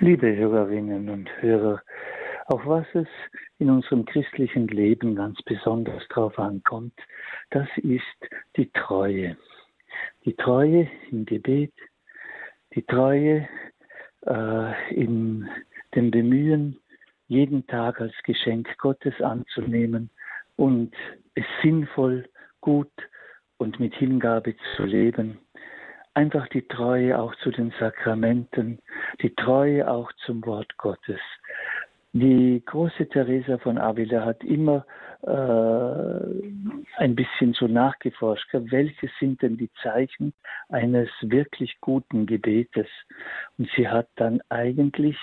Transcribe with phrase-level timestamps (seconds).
[0.00, 1.80] Liebe Hörerinnen und Hörer,
[2.46, 3.06] auf was es
[3.58, 6.94] in unserem christlichen Leben ganz besonders drauf ankommt,
[7.50, 8.02] das ist
[8.56, 9.36] die Treue.
[10.24, 11.72] Die Treue im Gebet,
[12.74, 13.48] die Treue
[14.26, 15.48] äh, in
[15.94, 16.80] dem Bemühen,
[17.28, 20.10] jeden Tag als Geschenk Gottes anzunehmen
[20.56, 20.92] und
[21.36, 22.28] es sinnvoll,
[22.60, 22.92] gut
[23.58, 25.38] und mit Hingabe zu leben
[26.14, 28.78] einfach die Treue auch zu den Sakramenten,
[29.20, 31.20] die Treue auch zum Wort Gottes.
[32.16, 34.86] Die große Teresa von Avila hat immer
[35.22, 40.32] äh, ein bisschen so nachgeforscht, welche sind denn die Zeichen
[40.68, 42.86] eines wirklich guten Gebetes?
[43.58, 45.18] Und sie hat dann eigentlich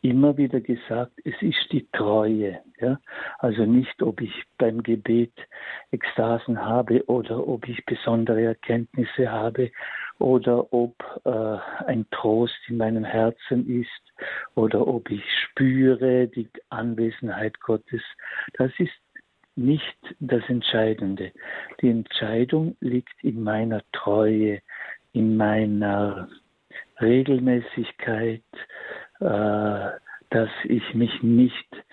[0.00, 2.60] immer wieder gesagt, es ist die Treue.
[2.78, 2.98] Ja?
[3.38, 5.34] Also nicht, ob ich beim Gebet
[5.90, 9.70] Ekstasen habe oder ob ich besondere Erkenntnisse habe
[10.20, 13.88] oder ob äh, ein Trost in meinem Herzen ist
[14.54, 18.02] oder ob ich spüre die Anwesenheit Gottes.
[18.54, 18.92] Das ist
[19.56, 21.32] nicht das Entscheidende.
[21.80, 24.60] Die Entscheidung liegt in meiner Treue,
[25.12, 26.28] in meiner
[27.00, 28.42] Regelmäßigkeit,
[29.20, 29.90] äh,
[30.30, 31.84] dass ich mich nicht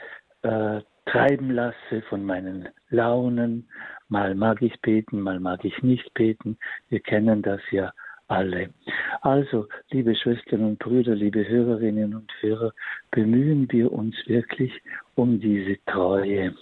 [0.44, 3.70] äh, treiben lasse von meinen Launen.
[4.10, 6.58] Mal mag ich beten, mal mag ich nicht beten.
[6.90, 7.92] Wir kennen das ja
[8.28, 8.70] alle.
[9.22, 12.74] Also, liebe Schwestern und Brüder, liebe Hörerinnen und Hörer,
[13.12, 14.72] bemühen wir uns wirklich
[15.16, 16.56] um diese Treue.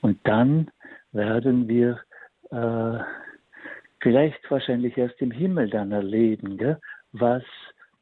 [0.00, 0.70] Und dann
[1.12, 2.00] werden wir
[2.50, 2.98] äh,
[4.00, 6.78] vielleicht wahrscheinlich erst im Himmel dann erleben, gell,
[7.12, 7.42] was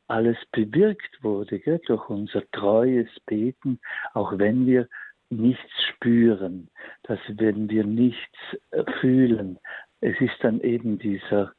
[0.09, 3.79] alles bewirkt wurde gell, durch unser treues Beten,
[4.15, 4.89] auch wenn wir
[5.31, 6.69] nichts spüren,
[7.03, 8.39] dass wenn wir nichts
[8.71, 9.59] äh, fühlen,
[10.01, 11.53] es ist dann eben dieser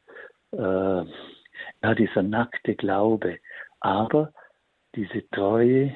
[0.52, 1.06] äh,
[1.84, 3.40] ja, dieser nackte Glaube.
[3.80, 4.34] Aber
[4.96, 5.96] diese Treue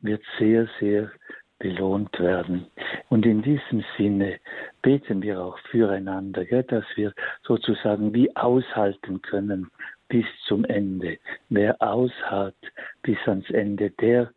[0.00, 1.10] wird sehr, sehr
[1.58, 2.66] belohnt werden.
[3.10, 4.40] Und in diesem Sinne
[4.82, 9.70] beten wir auch füreinander, gell, dass wir sozusagen wie aushalten können
[10.08, 11.18] bis zum Ende.
[11.50, 12.56] Wer ausharrt
[13.02, 14.32] bis ans Ende, der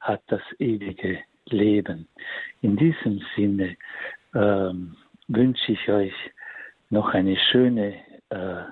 [0.00, 2.06] hat das ewige Leben.
[2.62, 3.76] In diesem Sinne
[4.34, 6.14] ähm, wünsche ich euch
[6.90, 7.94] noch eine schöne
[8.30, 8.62] äh,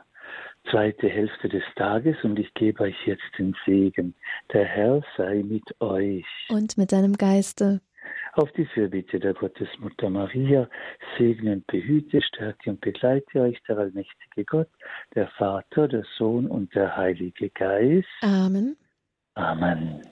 [0.71, 4.15] zweite Hälfte des Tages und ich gebe euch jetzt den Segen.
[4.53, 6.25] Der Herr sei mit euch.
[6.49, 7.81] Und mit deinem Geiste.
[8.35, 10.69] Auf die Fürbitte der Gottesmutter Maria
[11.19, 14.69] segne und behüte, stärke und begleite euch der allmächtige Gott,
[15.15, 18.07] der Vater, der Sohn und der Heilige Geist.
[18.21, 18.77] Amen.
[19.35, 20.05] Amen.